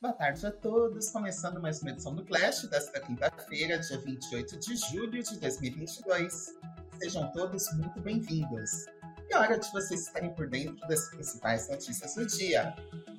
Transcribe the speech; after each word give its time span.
Boa 0.00 0.14
tarde 0.14 0.46
a 0.46 0.52
todos, 0.52 1.10
começando 1.10 1.60
mais 1.60 1.82
uma 1.82 1.90
edição 1.90 2.14
do 2.14 2.24
Clash 2.24 2.68
desta 2.68 3.00
quinta-feira, 3.00 3.80
dia 3.80 3.98
28 3.98 4.56
de 4.60 4.76
julho 4.76 5.20
de 5.20 5.40
2022. 5.40 6.54
Sejam 7.00 7.32
todos 7.32 7.66
muito 7.72 8.00
bem-vindos. 8.00 8.86
É 9.28 9.36
hora 9.36 9.58
de 9.58 9.68
vocês 9.72 10.06
estarem 10.06 10.32
por 10.36 10.48
dentro 10.48 10.86
das 10.86 11.10
principais 11.10 11.68
notícias 11.68 12.14
do 12.14 12.24
dia. 12.26 12.76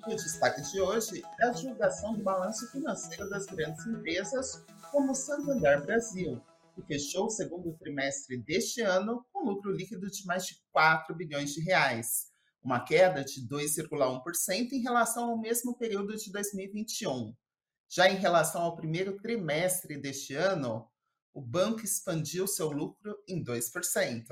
O 0.08 0.16
destaque 0.16 0.62
de 0.72 0.80
hoje 0.80 1.22
é 1.42 1.48
a 1.48 1.52
divulgação 1.52 2.14
do 2.14 2.24
balanço 2.24 2.72
financeiro 2.72 3.30
das 3.30 3.46
grandes 3.46 3.86
empresas, 3.86 4.66
como 4.90 5.14
Santander 5.14 5.86
Brasil, 5.86 6.42
que 6.76 6.82
fechou 6.84 7.26
o 7.26 7.30
segundo 7.30 7.74
trimestre 7.74 8.38
deste 8.38 8.80
ano 8.80 9.26
com 9.34 9.44
lucro 9.44 9.74
líquido 9.74 10.10
de 10.10 10.26
mais 10.26 10.46
de 10.46 10.56
4 10.72 11.14
bilhões 11.14 11.54
de 11.54 11.60
reais 11.60 12.29
uma 12.62 12.84
queda 12.84 13.24
de 13.24 13.48
2,1% 13.48 14.72
em 14.74 14.82
relação 14.82 15.30
ao 15.30 15.38
mesmo 15.38 15.78
período 15.78 16.16
de 16.16 16.32
2021. 16.32 17.34
Já 17.90 18.10
em 18.10 18.16
relação 18.16 18.62
ao 18.62 18.76
primeiro 18.76 19.18
trimestre 19.20 19.98
deste 19.98 20.36
ano, 20.36 20.88
o 21.34 21.42
banco 21.42 21.84
expandiu 21.84 22.48
seu 22.48 22.70
lucro 22.70 23.18
em 23.28 23.44
2%. 23.44 24.26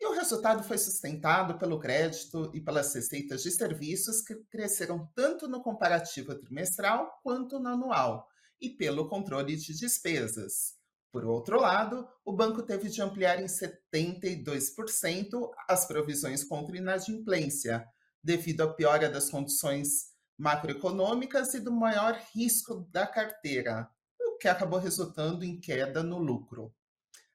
E 0.00 0.06
o 0.06 0.12
resultado 0.12 0.62
foi 0.62 0.78
sustentado 0.78 1.58
pelo 1.58 1.78
crédito 1.78 2.50
e 2.54 2.60
pelas 2.60 2.94
receitas 2.94 3.42
de 3.42 3.50
serviços 3.50 4.20
que 4.22 4.34
cresceram 4.50 5.10
tanto 5.14 5.48
no 5.48 5.62
comparativo 5.62 6.34
trimestral 6.34 7.20
quanto 7.22 7.58
no 7.58 7.68
anual, 7.68 8.28
e 8.60 8.70
pelo 8.70 9.08
controle 9.08 9.56
de 9.56 9.74
despesas. 9.78 10.73
Por 11.14 11.24
outro 11.26 11.60
lado, 11.60 12.08
o 12.24 12.32
banco 12.32 12.60
teve 12.60 12.88
de 12.88 13.00
ampliar 13.00 13.40
em 13.40 13.46
72% 13.46 15.48
as 15.68 15.86
provisões 15.86 16.42
contra 16.42 16.76
inadimplência, 16.76 17.86
devido 18.20 18.62
à 18.62 18.74
piora 18.74 19.08
das 19.08 19.30
condições 19.30 20.06
macroeconômicas 20.36 21.54
e 21.54 21.60
do 21.60 21.70
maior 21.70 22.20
risco 22.34 22.88
da 22.90 23.06
carteira, 23.06 23.88
o 24.20 24.38
que 24.38 24.48
acabou 24.48 24.80
resultando 24.80 25.44
em 25.44 25.60
queda 25.60 26.02
no 26.02 26.18
lucro. 26.18 26.74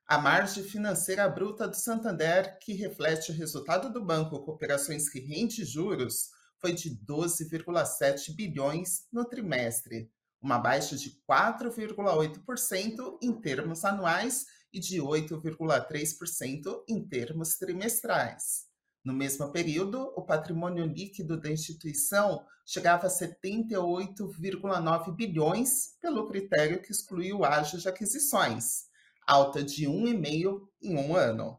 A 0.06 0.18
margem 0.18 0.62
financeira 0.62 1.30
bruta 1.30 1.66
do 1.66 1.78
Santander, 1.78 2.59
que 2.59 2.73
reflete 2.73 3.31
o 3.31 3.36
resultado 3.36 3.94
do 3.94 4.03
banco 4.03 4.42
com 4.42 4.52
operações 4.52 5.08
que 5.08 5.22
rende 5.22 5.64
juros, 5.64 6.31
foi 6.59 6.73
de 6.73 6.90
12,7 6.90 8.36
bilhões 8.36 9.08
no 9.09 9.23
trimestre, 9.23 10.12
uma 10.42 10.58
baixa 10.58 10.95
de 10.95 11.22
4,8% 11.30 13.18
em 13.22 13.34
termos 13.34 13.84
anuais 13.84 14.46
e 14.72 14.80
de 14.80 14.98
8,3% 14.98 16.84
em 16.88 17.06
termos 17.06 17.56
trimestrais. 17.56 18.70
No 19.04 19.14
mesmo 19.14 19.52
período, 19.52 20.14
o 20.16 20.22
patrimônio 20.22 20.86
líquido 20.86 21.38
da 21.40 21.50
instituição 21.50 22.46
chegava 22.66 23.08
a 23.08 23.09
78,9 23.09 25.16
bilhões, 25.16 25.96
pelo 26.02 26.28
critério 26.28 26.81
que 26.81 26.92
exclui 26.92 27.31
o 27.34 27.44
ágio 27.44 27.80
de 27.80 27.88
aquisições, 27.88 28.86
alta 29.26 29.64
de 29.64 29.86
1,5 29.86 30.68
em 30.81 30.98
um 30.98 31.16
ano. 31.16 31.58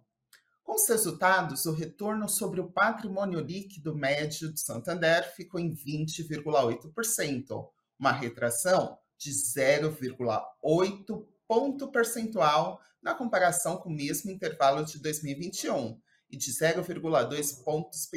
Com 0.62 0.74
os 0.76 0.88
resultados, 0.88 1.66
o 1.66 1.72
retorno 1.72 2.28
sobre 2.28 2.60
o 2.60 2.70
patrimônio 2.70 3.40
líquido 3.40 3.96
médio 3.96 4.52
de 4.52 4.60
Santander 4.60 5.34
ficou 5.34 5.58
em 5.58 5.74
20,8%, 5.74 7.68
uma 8.00 8.10
retração 8.12 8.98
de 9.18 9.30
0,8 9.30 11.26
ponto 11.46 11.90
percentual 11.92 12.80
na 13.02 13.14
comparação 13.14 13.76
com 13.76 13.90
o 13.90 13.92
mesmo 13.92 14.30
intervalo 14.30 14.84
de 14.84 14.98
2021 14.98 16.00
e 16.30 16.36
de 16.36 16.50
0,2 16.50 17.62
pontos, 17.62 18.08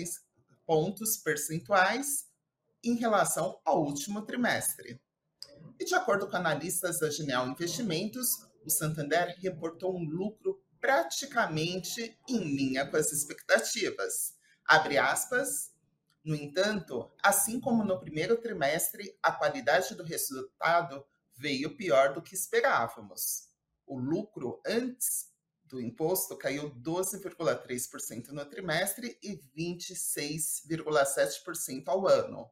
pontos 0.66 1.18
percentuais 1.18 2.26
em 2.84 2.96
relação 2.96 3.60
ao 3.66 3.84
último 3.84 4.22
trimestre. 4.22 5.02
E 5.80 5.86
de 5.86 5.96
acordo 5.96 6.28
com 6.30 6.38
analistas 6.38 7.00
da 7.00 7.10
Genial 7.10 7.48
Investimentos, 7.48 8.30
o 8.66 8.70
Santander 8.70 9.36
reportou 9.40 9.98
um 9.98 10.04
lucro 10.04 10.64
praticamente 10.80 12.18
em 12.30 12.38
linha 12.38 12.86
com 12.86 12.98
as 12.98 13.12
expectativas. 13.12 14.34
Abre 14.66 14.98
aspas, 14.98 15.73
no 16.24 16.36
entanto, 16.36 17.12
assim 17.22 17.60
como 17.60 17.84
no 17.84 18.00
primeiro 18.00 18.38
trimestre, 18.38 19.16
a 19.22 19.30
qualidade 19.32 19.94
do 19.94 20.04
resultado 20.04 21.06
veio 21.36 21.76
pior 21.76 22.14
do 22.14 22.22
que 22.22 22.34
esperávamos. 22.34 23.50
O 23.86 23.98
lucro 23.98 24.62
antes 24.66 25.34
do 25.66 25.82
imposto 25.82 26.38
caiu 26.38 26.74
12,3% 26.76 28.30
no 28.30 28.46
trimestre 28.46 29.20
e 29.22 29.38
26,7% 29.58 31.84
ao 31.88 32.08
ano. 32.08 32.50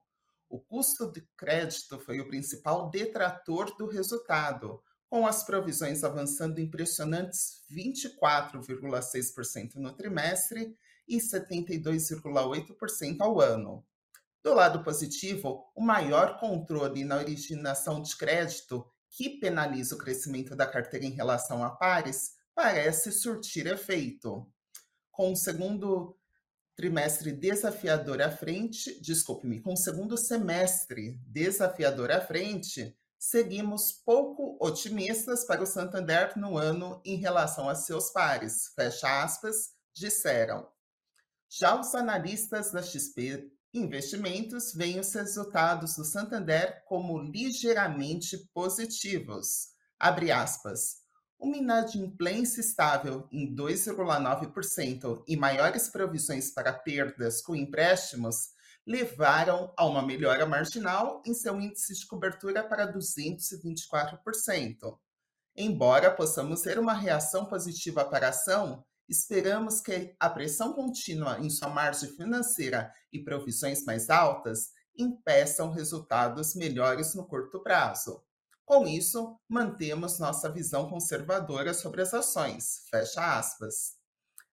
O 0.49 0.59
custo 0.59 1.09
de 1.09 1.21
crédito 1.37 1.97
foi 1.99 2.19
o 2.19 2.27
principal 2.27 2.89
detrator 2.89 3.73
do 3.77 3.87
resultado, 3.87 4.83
com 5.07 5.25
as 5.25 5.45
provisões 5.45 6.03
avançando 6.03 6.59
impressionantes 6.59 7.63
24,6% 7.71 9.75
no 9.75 9.93
trimestre 9.93 10.77
e 11.07 11.17
72,8% 11.17 13.21
ao 13.21 13.39
ano. 13.39 13.85
Do 14.43 14.53
lado 14.53 14.83
positivo, 14.83 15.65
o 15.75 15.81
maior 15.81 16.39
controle 16.39 17.03
na 17.03 17.17
originação 17.17 18.01
de 18.01 18.15
crédito, 18.15 18.85
que 19.09 19.39
penaliza 19.39 19.93
o 19.93 19.97
crescimento 19.97 20.55
da 20.55 20.65
carteira 20.65 21.05
em 21.05 21.11
relação 21.11 21.63
a 21.63 21.69
pares, 21.69 22.31
parece 22.55 23.11
surtir 23.11 23.67
efeito. 23.67 24.49
Com 25.11 25.33
o 25.33 25.35
segundo 25.35 26.17
trimestre 26.75 27.31
desafiador 27.31 28.21
à 28.21 28.31
frente, 28.31 28.99
desculpe-me, 29.01 29.59
com 29.59 29.73
o 29.73 29.77
segundo 29.77 30.17
semestre 30.17 31.19
desafiador 31.27 32.11
à 32.11 32.19
frente, 32.19 32.97
seguimos 33.19 33.91
pouco 33.91 34.57
otimistas 34.59 35.45
para 35.45 35.61
o 35.61 35.67
Santander 35.67 36.35
no 36.35 36.57
ano 36.57 36.99
em 37.05 37.17
relação 37.17 37.69
a 37.69 37.75
seus 37.75 38.09
pares. 38.09 38.71
Fecha 38.75 39.23
aspas, 39.23 39.73
disseram. 39.93 40.67
Já 41.53 41.79
os 41.79 41.93
analistas 41.93 42.71
da 42.71 42.81
XP 42.81 43.51
Investimentos 43.73 44.73
veem 44.73 44.99
os 44.99 45.13
resultados 45.13 45.95
do 45.95 46.03
Santander 46.03 46.83
como 46.85 47.17
ligeiramente 47.17 48.37
positivos. 48.53 49.69
Abre 49.97 50.29
aspas. 50.29 50.97
Uma 51.39 51.55
inadimplência 51.55 52.59
estável 52.59 53.29
em 53.31 53.55
2,9% 53.55 55.23
e 55.25 55.37
maiores 55.37 55.87
provisões 55.87 56.53
para 56.53 56.73
perdas 56.73 57.41
com 57.41 57.55
empréstimos 57.55 58.49
levaram 58.85 59.73
a 59.77 59.85
uma 59.85 60.05
melhora 60.05 60.45
marginal 60.45 61.23
em 61.25 61.33
seu 61.33 61.57
índice 61.61 61.93
de 61.93 62.05
cobertura 62.05 62.61
para 62.61 62.91
224%. 62.91 64.99
Embora 65.55 66.11
possamos 66.11 66.61
ter 66.61 66.77
uma 66.77 66.93
reação 66.93 67.45
positiva 67.45 68.03
para 68.03 68.27
a 68.27 68.31
ação, 68.31 68.83
esperamos 69.11 69.81
que 69.81 70.15
a 70.17 70.29
pressão 70.29 70.71
contínua 70.71 71.37
em 71.39 71.49
sua 71.49 71.67
margem 71.67 72.15
financeira 72.15 72.93
e 73.11 73.19
provisões 73.19 73.83
mais 73.83 74.09
altas 74.09 74.71
impeçam 74.97 75.69
resultados 75.69 76.55
melhores 76.55 77.13
no 77.13 77.27
curto 77.27 77.59
prazo. 77.59 78.23
Com 78.63 78.87
isso, 78.87 79.37
mantemos 79.49 80.17
nossa 80.17 80.49
visão 80.49 80.89
conservadora 80.89 81.73
sobre 81.73 82.01
as 82.01 82.13
ações. 82.13 82.85
Fecha 82.89 83.37
aspas. 83.37 83.97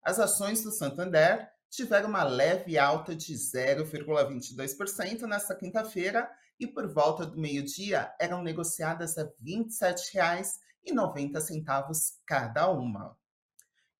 As 0.02 0.18
ações 0.18 0.64
do 0.64 0.72
Santander 0.72 1.48
tiveram 1.70 2.08
uma 2.08 2.24
leve 2.24 2.76
alta 2.76 3.14
de 3.14 3.32
0,22% 3.34 5.22
nesta 5.22 5.54
quinta-feira 5.54 6.28
e 6.58 6.66
por 6.66 6.92
volta 6.92 7.24
do 7.24 7.38
meio-dia 7.38 8.12
eram 8.18 8.42
negociadas 8.42 9.16
a 9.18 9.22
R$ 9.22 9.30
27,90 9.40 12.14
cada 12.26 12.68
uma. 12.70 13.16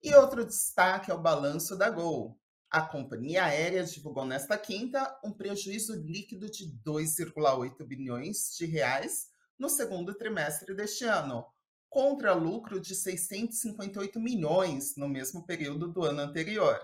E 0.01 0.15
outro 0.15 0.45
destaque 0.45 1.11
é 1.11 1.15
o 1.15 1.21
balanço 1.21 1.77
da 1.77 1.91
Gol. 1.91 2.39
A 2.71 2.81
companhia 2.83 3.47
aérea 3.47 3.83
divulgou 3.83 4.25
nesta 4.25 4.57
quinta 4.57 5.19
um 5.25 5.33
prejuízo 5.33 5.93
líquido 5.97 6.49
de 6.49 6.73
2,8 6.87 7.85
bilhões 7.85 8.55
de 8.57 8.65
reais 8.65 9.27
no 9.59 9.69
segundo 9.69 10.15
trimestre 10.15 10.73
deste 10.73 11.05
ano, 11.05 11.45
contra 11.91 12.33
lucro 12.33 12.81
de 12.81 12.95
658 12.95 14.21
milhões 14.21 14.95
no 14.97 15.09
mesmo 15.09 15.45
período 15.45 15.89
do 15.89 16.05
ano 16.05 16.21
anterior. 16.21 16.79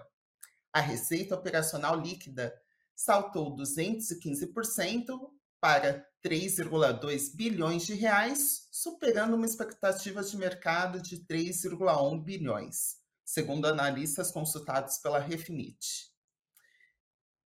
A 0.73 0.81
receita 0.81 1.37
operacional 1.37 2.00
líquida 2.00 2.53
saltou 2.97 3.55
215% 3.55 5.31
para 5.61 6.05
3,2 6.21 7.33
bilhões 7.37 7.87
de 7.87 7.94
reais, 7.94 8.67
superando 8.73 9.35
uma 9.35 9.47
expectativa 9.47 10.21
de 10.21 10.37
mercado 10.37 11.00
de 11.00 11.25
3,1 11.25 12.25
bilhões 12.25 13.04
segundo 13.25 13.67
analistas 13.67 14.31
consultados 14.31 14.99
pela 14.99 15.19
Refinitiv. 15.19 16.12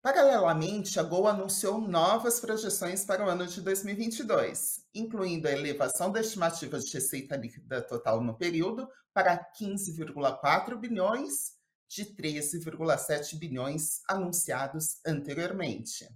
Paralelamente, 0.00 1.00
a 1.00 1.02
Gol 1.02 1.26
anunciou 1.26 1.80
novas 1.80 2.38
projeções 2.38 3.04
para 3.04 3.24
o 3.24 3.28
ano 3.28 3.44
de 3.44 3.60
2022, 3.60 4.84
incluindo 4.94 5.48
a 5.48 5.52
elevação 5.52 6.12
da 6.12 6.20
estimativa 6.20 6.78
de 6.78 6.92
receita 6.92 7.36
líquida 7.36 7.82
total 7.82 8.20
no 8.20 8.38
período 8.38 8.88
para 9.12 9.36
15,4 9.60 10.76
bilhões 10.76 11.56
de 11.88 12.04
13,7 12.04 13.36
bilhões 13.36 14.00
anunciados 14.08 15.00
anteriormente. 15.04 16.08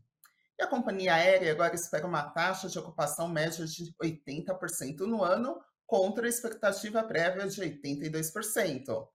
E 0.58 0.62
a 0.62 0.68
companhia 0.68 1.14
aérea 1.14 1.50
agora 1.50 1.74
espera 1.74 2.06
uma 2.06 2.30
taxa 2.30 2.68
de 2.68 2.78
ocupação 2.78 3.28
média 3.28 3.66
de 3.66 3.92
80% 4.00 5.00
no 5.00 5.24
ano, 5.24 5.60
contra 5.86 6.26
a 6.26 6.28
expectativa 6.28 7.02
prévia 7.02 7.48
de 7.48 7.60
82%. 7.60 9.08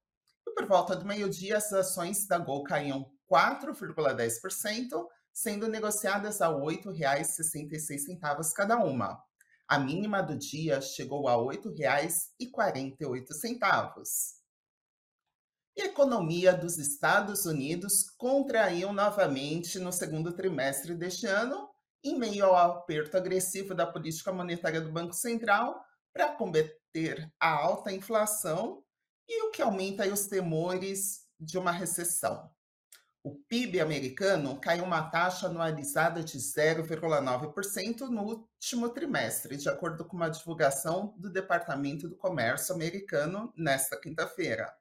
Por 0.56 0.66
volta 0.68 0.96
do 0.96 1.06
meio-dia, 1.06 1.58
as 1.58 1.74
ações 1.74 2.26
da 2.28 2.38
Gol 2.38 2.64
caíam 2.64 3.12
4,10%, 3.30 5.06
sendo 5.34 5.68
negociadas 5.68 6.42
a 6.42 6.48
R$ 6.48 6.56
8,66 6.56 8.54
cada 8.56 8.78
uma. 8.78 9.22
A 9.68 9.78
mínima 9.78 10.24
do 10.24 10.38
dia 10.38 10.80
chegou 10.80 11.28
a 11.28 11.34
R$ 11.34 11.58
8,48. 11.58 14.02
E 15.76 15.82
a 15.82 15.88
economia 15.88 16.54
dos 16.54 16.78
Estados 16.78 17.46
Unidos 17.46 18.10
contraiu 18.18 18.94
novamente 18.94 19.78
no 19.78 19.92
segundo 19.92 20.32
trimestre 20.32 20.96
deste 20.96 21.26
ano, 21.26 21.70
em 22.02 22.18
meio 22.18 22.46
ao 22.46 22.56
aperto 22.56 23.18
agressivo 23.18 23.76
da 23.76 23.86
política 23.86 24.32
monetária 24.32 24.80
do 24.80 24.94
Banco 24.94 25.14
Central 25.14 25.84
para 26.14 26.32
combater 26.32 27.30
a 27.38 27.50
alta 27.50 27.92
inflação 27.92 28.85
e 29.28 29.44
o 29.44 29.52
que 29.52 29.62
aumenta 29.62 30.08
os 30.08 30.28
temores 30.28 31.26
de 31.40 31.58
uma 31.58 31.72
recessão. 31.72 32.50
O 33.24 33.36
PIB 33.50 33.80
americano 33.80 34.60
caiu 34.60 34.84
uma 34.84 35.10
taxa 35.10 35.48
anualizada 35.48 36.24
de 36.24 36.38
0,9% 36.38 38.02
no 38.02 38.22
último 38.22 38.90
trimestre, 38.90 39.58
de 39.58 39.68
acordo 39.68 40.06
com 40.06 40.16
uma 40.16 40.30
divulgação 40.30 41.16
do 41.18 41.32
Departamento 41.32 42.08
do 42.08 42.16
Comércio 42.16 42.76
americano 42.76 43.52
nesta 43.58 44.00
quinta-feira. 44.00 44.72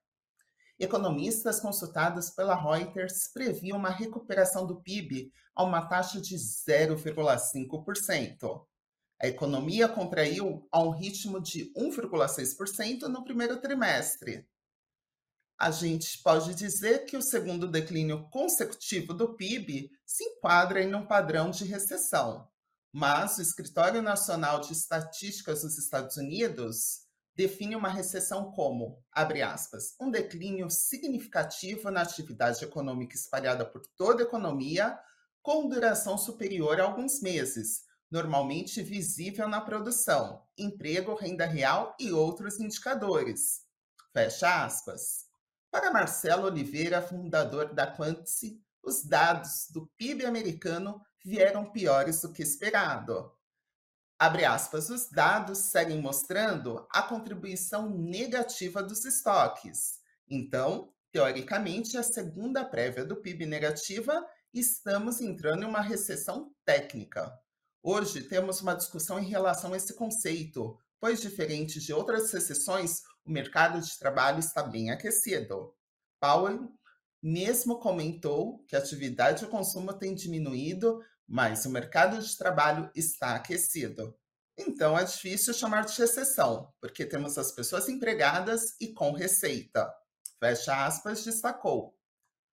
Economistas 0.78 1.58
consultados 1.58 2.28
pela 2.28 2.54
Reuters 2.54 3.28
previam 3.32 3.78
uma 3.78 3.88
recuperação 3.88 4.66
do 4.66 4.82
PIB 4.82 5.32
a 5.54 5.62
uma 5.62 5.86
taxa 5.86 6.20
de 6.20 6.36
0,5%. 6.36 8.66
A 9.24 9.26
economia 9.26 9.88
contraiu 9.88 10.68
a 10.70 10.82
um 10.82 10.90
ritmo 10.90 11.40
de 11.40 11.72
1,6% 11.72 13.04
no 13.04 13.24
primeiro 13.24 13.58
trimestre. 13.58 14.46
A 15.58 15.70
gente 15.70 16.18
pode 16.22 16.54
dizer 16.54 17.06
que 17.06 17.16
o 17.16 17.22
segundo 17.22 17.66
declínio 17.66 18.28
consecutivo 18.28 19.14
do 19.14 19.34
PIB 19.34 19.90
se 20.04 20.24
enquadra 20.24 20.82
em 20.82 20.94
um 20.94 21.06
padrão 21.06 21.50
de 21.50 21.64
recessão, 21.64 22.46
mas 22.92 23.38
o 23.38 23.40
Escritório 23.40 24.02
Nacional 24.02 24.60
de 24.60 24.74
Estatísticas 24.74 25.62
dos 25.62 25.78
Estados 25.78 26.18
Unidos 26.18 27.06
define 27.34 27.76
uma 27.76 27.88
recessão 27.88 28.52
como, 28.52 29.02
abre 29.10 29.40
aspas, 29.40 29.94
um 29.98 30.10
declínio 30.10 30.68
significativo 30.68 31.90
na 31.90 32.02
atividade 32.02 32.62
econômica 32.62 33.14
espalhada 33.14 33.64
por 33.64 33.80
toda 33.96 34.22
a 34.22 34.26
economia, 34.26 34.98
com 35.40 35.66
duração 35.66 36.18
superior 36.18 36.78
a 36.78 36.84
alguns 36.84 37.22
meses, 37.22 37.84
normalmente 38.14 38.80
visível 38.80 39.48
na 39.48 39.60
produção, 39.60 40.46
emprego, 40.56 41.16
renda 41.16 41.44
real 41.46 41.96
e 41.98 42.12
outros 42.12 42.60
indicadores. 42.60 43.62
Fecha 44.12 44.64
aspas. 44.64 45.24
Para 45.68 45.90
Marcelo 45.90 46.44
Oliveira, 46.44 47.02
fundador 47.02 47.74
da 47.74 47.92
Quantice, 47.92 48.62
os 48.84 49.02
dados 49.04 49.66
do 49.68 49.88
PIB 49.98 50.26
americano 50.26 51.02
vieram 51.24 51.72
piores 51.72 52.20
do 52.22 52.32
que 52.32 52.44
esperado. 52.44 53.32
Abre 54.16 54.44
aspas, 54.44 54.90
os 54.90 55.10
dados 55.10 55.58
seguem 55.58 56.00
mostrando 56.00 56.86
a 56.92 57.02
contribuição 57.02 57.90
negativa 57.90 58.80
dos 58.80 59.04
estoques. 59.04 59.98
Então, 60.30 60.94
teoricamente, 61.10 61.98
a 61.98 62.02
segunda 62.04 62.64
prévia 62.64 63.04
do 63.04 63.16
PIB 63.16 63.44
negativa, 63.44 64.24
estamos 64.52 65.20
entrando 65.20 65.64
em 65.64 65.66
uma 65.66 65.80
recessão 65.80 66.54
técnica. 66.64 67.36
Hoje 67.86 68.22
temos 68.22 68.62
uma 68.62 68.74
discussão 68.74 69.20
em 69.20 69.28
relação 69.28 69.74
a 69.74 69.76
esse 69.76 69.94
conceito, 69.94 70.76
pois, 70.98 71.20
diferente 71.20 71.78
de 71.78 71.92
outras 71.92 72.32
recessões, 72.32 73.02
o 73.24 73.30
mercado 73.30 73.80
de 73.80 73.98
trabalho 73.98 74.40
está 74.40 74.62
bem 74.62 74.90
aquecido. 74.90 75.72
Powell 76.18 76.72
mesmo 77.22 77.78
comentou 77.78 78.64
que 78.66 78.74
a 78.74 78.78
atividade 78.78 79.44
e 79.44 79.46
o 79.46 79.50
consumo 79.50 79.92
têm 79.92 80.14
diminuído 80.14 81.00
mas 81.26 81.64
o 81.64 81.70
mercado 81.70 82.20
de 82.20 82.36
trabalho 82.36 82.90
está 82.94 83.34
aquecido. 83.34 84.16
Então 84.56 84.96
é 84.96 85.04
difícil 85.04 85.52
chamar 85.52 85.84
de 85.84 85.98
recessão, 85.98 86.72
porque 86.80 87.04
temos 87.04 87.36
as 87.38 87.50
pessoas 87.52 87.88
empregadas 87.88 88.76
e 88.80 88.92
com 88.92 89.12
receita. 89.12 89.92
Fecha 90.38 90.86
aspas, 90.86 91.24
destacou. 91.24 91.98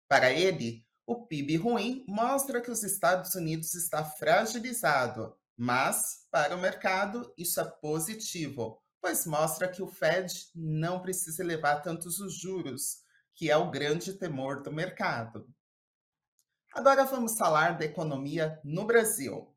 Para 0.07 0.31
ele, 0.31 0.85
o 1.09 1.25
PIB 1.25 1.57
ruim 1.57 2.05
mostra 2.07 2.61
que 2.61 2.69
os 2.69 2.83
Estados 2.83 3.33
Unidos 3.33 3.73
está 3.73 4.05
fragilizado, 4.05 5.35
mas 5.57 6.27
para 6.29 6.55
o 6.55 6.61
mercado 6.61 7.33
isso 7.35 7.59
é 7.59 7.65
positivo, 7.65 8.79
pois 9.01 9.25
mostra 9.25 9.67
que 9.67 9.81
o 9.81 9.87
Fed 9.87 10.51
não 10.53 11.01
precisa 11.01 11.41
elevar 11.41 11.81
tantos 11.81 12.19
os 12.19 12.35
juros, 12.35 12.99
que 13.33 13.49
é 13.49 13.57
o 13.57 13.71
grande 13.71 14.13
temor 14.13 14.61
do 14.61 14.71
mercado. 14.71 15.49
Agora 16.75 17.03
vamos 17.05 17.35
falar 17.35 17.75
da 17.75 17.85
economia 17.85 18.61
no 18.63 18.85
Brasil. 18.85 19.51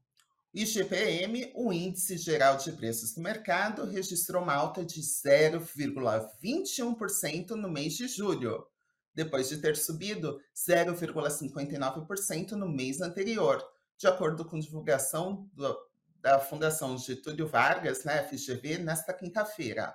O 0.55 0.59
IGPM, 0.59 1.53
o 1.55 1.71
Índice 1.71 2.17
Geral 2.17 2.57
de 2.57 2.73
Preços 2.73 3.13
do 3.13 3.21
Mercado, 3.21 3.85
registrou 3.85 4.43
uma 4.43 4.55
alta 4.55 4.83
de 4.83 5.03
0,21% 5.03 7.51
no 7.51 7.71
mês 7.71 7.93
de 7.93 8.09
julho, 8.09 8.67
depois 9.15 9.49
de 9.49 9.59
ter 9.59 9.77
subido 9.77 10.41
0,59% 10.55 12.53
no 12.53 12.69
mês 12.69 13.01
anterior, 13.01 13.63
de 13.99 14.07
acordo 14.07 14.45
com 14.45 14.59
divulgação 14.59 15.49
do, 15.53 15.77
da 16.21 16.39
Fundação 16.39 16.97
Getúlio 16.97 17.47
Vargas, 17.47 18.05
né, 18.05 18.23
FGV, 18.29 18.79
nesta 18.79 19.13
quinta-feira. 19.13 19.95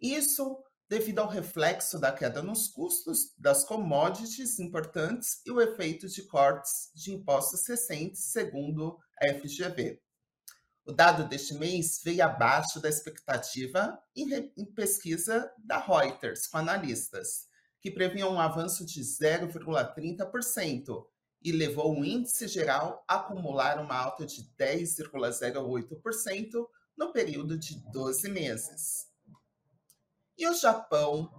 Isso 0.00 0.62
devido 0.88 1.18
ao 1.18 1.28
reflexo 1.28 1.98
da 1.98 2.12
queda 2.12 2.42
nos 2.42 2.68
custos 2.68 3.34
das 3.36 3.64
commodities 3.64 4.58
importantes 4.58 5.40
e 5.44 5.50
o 5.50 5.60
efeito 5.60 6.06
de 6.08 6.22
cortes 6.22 6.90
de 6.94 7.12
impostos 7.12 7.66
recentes, 7.66 8.30
segundo 8.30 8.96
a 9.20 9.34
FGV. 9.34 10.00
O 10.84 10.92
dado 10.92 11.28
deste 11.28 11.54
mês 11.54 12.00
veio 12.04 12.24
abaixo 12.24 12.80
da 12.80 12.88
expectativa 12.88 13.98
em, 14.14 14.64
pesquisa 14.66 15.50
da 15.58 15.78
Reuters 15.78 16.46
com 16.46 16.58
analistas, 16.58 17.48
que 17.86 17.90
previam 17.92 18.32
um 18.32 18.40
avanço 18.40 18.84
de 18.84 19.00
0,30% 19.00 21.06
e 21.40 21.52
levou 21.52 21.96
o 21.96 22.04
índice 22.04 22.48
geral 22.48 23.04
a 23.06 23.14
acumular 23.14 23.78
uma 23.78 23.94
alta 23.94 24.26
de 24.26 24.42
10,08% 24.58 26.66
no 26.96 27.12
período 27.12 27.56
de 27.56 27.76
12 27.92 28.28
meses. 28.28 29.06
E 30.36 30.48
o 30.48 30.54
Japão 30.54 31.30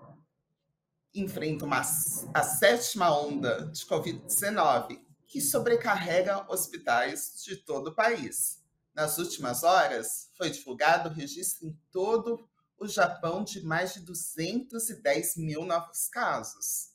enfrenta 1.14 1.66
uma, 1.66 1.82
a 1.82 2.44
sétima 2.44 3.14
onda 3.14 3.70
de 3.70 3.86
Covid-19, 3.86 5.02
que 5.28 5.42
sobrecarrega 5.42 6.50
hospitais 6.50 7.44
de 7.44 7.58
todo 7.58 7.88
o 7.88 7.94
país. 7.94 8.64
Nas 8.96 9.18
últimas 9.18 9.64
horas, 9.64 10.32
foi 10.38 10.50
divulgado 10.50 11.10
o 11.10 11.14
registro 11.14 11.68
em 11.68 11.78
todo 11.92 12.48
o 12.78 12.88
Japão 12.88 13.44
de 13.44 13.64
mais 13.64 13.94
de 13.94 14.02
210 14.02 15.38
mil 15.38 15.66
novos 15.66 16.08
casos. 16.08 16.92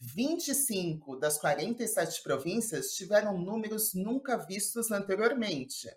25 0.00 1.16
das 1.16 1.38
47 1.38 2.22
províncias 2.22 2.94
tiveram 2.94 3.38
números 3.38 3.94
nunca 3.94 4.36
vistos 4.36 4.90
anteriormente. 4.90 5.88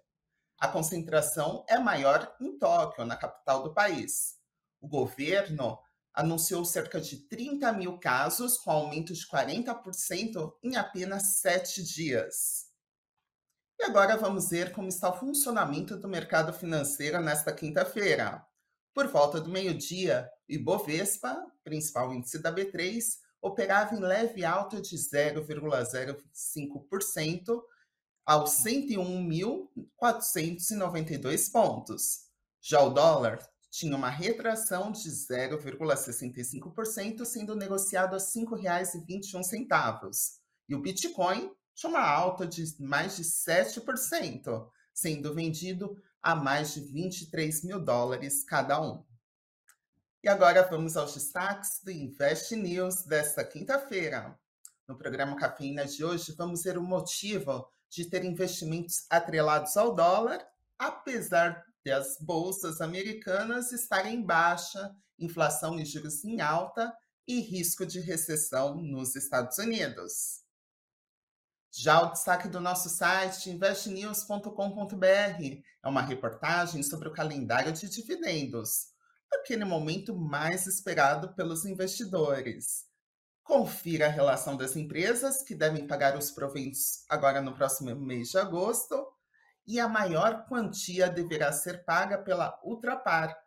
A 0.60 0.68
concentração 0.68 1.66
é 1.68 1.78
maior 1.78 2.36
em 2.40 2.58
Tóquio, 2.58 3.06
na 3.06 3.16
capital 3.16 3.64
do 3.64 3.74
país 3.74 4.38
o 4.80 4.88
governo 4.88 5.80
anunciou 6.14 6.66
cerca 6.66 7.00
de 7.00 7.18
30 7.28 7.72
mil 7.74 8.00
casos, 8.00 8.58
com 8.58 8.72
aumento 8.72 9.14
de 9.14 9.28
40% 9.28 10.54
em 10.64 10.76
apenas 10.76 11.38
sete 11.40 11.84
dias. 11.84 12.68
E 13.80 13.84
agora 13.84 14.18
vamos 14.18 14.50
ver 14.50 14.72
como 14.72 14.88
está 14.88 15.10
o 15.10 15.20
funcionamento 15.20 15.96
do 15.98 16.08
mercado 16.08 16.52
financeiro 16.52 17.22
nesta 17.22 17.54
quinta-feira. 17.54 18.47
Por 18.98 19.08
volta 19.10 19.39
do 19.39 19.51
meio-dia, 19.51 20.27
Ibovespa, 20.50 21.46
principal 21.63 22.12
índice 22.12 22.39
da 22.39 22.51
B3, 22.51 23.04
operava 23.39 23.94
em 23.94 24.00
leve 24.00 24.44
alta 24.44 24.82
de 24.82 24.96
0,05% 24.96 27.62
aos 28.25 28.63
101.492 28.63 31.51
pontos. 31.51 32.22
Já 32.60 32.82
o 32.82 32.89
dólar 32.89 33.38
tinha 33.70 33.96
uma 33.96 34.10
retração 34.10 34.92
de 34.92 35.12
0,65%, 35.12 37.24
sendo 37.24 37.56
negociado 37.56 38.16
a 38.16 38.18
R$ 38.18 38.24
5,21. 38.24 40.10
E 40.68 40.74
o 40.74 40.82
Bitcoin 40.82 41.51
tinha 41.75 41.92
uma 41.92 42.01
alta 42.01 42.48
de 42.48 42.63
mais 42.82 43.16
de 43.16 43.24
7%, 43.24 44.68
sendo 44.92 45.36
vendido 45.36 46.01
a 46.28 46.36
mais 46.36 46.74
de 46.74 46.82
23 46.82 47.64
mil 47.64 47.80
dólares 47.80 48.44
cada 48.44 48.82
um. 48.82 49.02
E 50.22 50.28
agora 50.28 50.62
vamos 50.70 50.98
aos 50.98 51.14
destaques 51.14 51.80
do 51.82 51.90
Invest 51.90 52.54
News 52.54 53.06
desta 53.06 53.46
quinta-feira. 53.46 54.38
No 54.86 54.98
programa 54.98 55.38
Cafeína 55.38 55.86
de 55.86 56.04
hoje, 56.04 56.36
vamos 56.38 56.64
ver 56.64 56.78
o 56.78 56.84
motivo 56.84 57.72
de 57.90 58.04
ter 58.04 58.26
investimentos 58.26 59.06
atrelados 59.10 59.78
ao 59.78 59.96
dólar, 59.96 60.46
apesar 60.78 61.64
das 61.86 62.18
bolsas 62.20 62.82
americanas 62.82 63.72
estarem 63.72 64.16
em 64.16 64.22
baixa, 64.22 64.94
inflação 65.18 65.80
e 65.80 65.86
juros 65.86 66.26
em 66.26 66.42
alta 66.42 66.94
e 67.26 67.40
risco 67.40 67.86
de 67.86 68.02
recessão 68.02 68.76
nos 68.76 69.16
Estados 69.16 69.58
Unidos. 69.60 70.44
Já 71.80 72.02
o 72.02 72.12
destaque 72.12 72.48
do 72.48 72.60
nosso 72.60 72.90
site, 72.90 73.52
investnews.com.br, 73.52 75.06
é 75.06 75.88
uma 75.88 76.02
reportagem 76.02 76.82
sobre 76.82 77.08
o 77.08 77.14
calendário 77.14 77.72
de 77.72 77.88
dividendos, 77.88 78.88
aquele 79.32 79.64
momento 79.64 80.18
mais 80.18 80.66
esperado 80.66 81.36
pelos 81.36 81.66
investidores. 81.66 82.86
Confira 83.44 84.08
a 84.08 84.10
relação 84.10 84.58
das 84.58 84.76
empresas 84.76 85.44
que 85.44 85.54
devem 85.54 85.86
pagar 85.86 86.18
os 86.18 86.32
proventos 86.32 87.06
agora 87.08 87.42
no 87.42 87.54
próximo 87.54 87.96
mês 87.96 88.30
de 88.30 88.40
agosto 88.40 89.08
e 89.68 89.80
a 89.80 89.88
maior 89.88 90.48
quantia 90.48 91.08
deverá 91.08 91.54
ser 91.54 91.86
paga 91.86 92.18
pela 92.18 92.60
Ultrapar, 92.64 93.38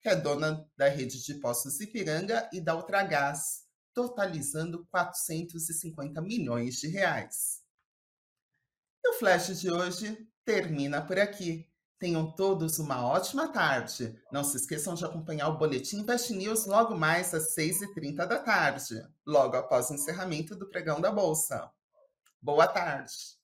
que 0.00 0.08
é 0.08 0.14
dona 0.14 0.64
da 0.76 0.86
rede 0.86 1.20
de 1.24 1.34
postos 1.40 1.80
Ipiranga 1.80 2.48
e 2.52 2.60
da 2.60 2.76
Ultragás, 2.76 3.64
totalizando 3.92 4.86
450 4.92 6.22
milhões 6.22 6.76
de 6.76 6.86
reais. 6.86 7.59
E 9.02 9.08
o 9.10 9.12
Flash 9.14 9.60
de 9.60 9.70
hoje 9.70 10.26
termina 10.44 11.00
por 11.00 11.18
aqui. 11.18 11.66
Tenham 11.98 12.30
todos 12.30 12.78
uma 12.78 13.06
ótima 13.06 13.48
tarde. 13.48 14.18
Não 14.32 14.42
se 14.42 14.56
esqueçam 14.56 14.94
de 14.94 15.04
acompanhar 15.04 15.48
o 15.48 15.58
Boletim 15.58 16.04
Best 16.04 16.32
News 16.32 16.66
logo 16.66 16.96
mais 16.96 17.34
às 17.34 17.54
6h30 17.54 18.16
da 18.26 18.38
tarde, 18.38 19.06
logo 19.26 19.56
após 19.56 19.90
o 19.90 19.94
encerramento 19.94 20.56
do 20.56 20.68
pregão 20.68 21.00
da 21.00 21.10
Bolsa. 21.10 21.70
Boa 22.40 22.66
tarde. 22.66 23.38